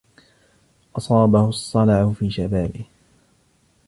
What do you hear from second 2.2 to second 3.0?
شبابه.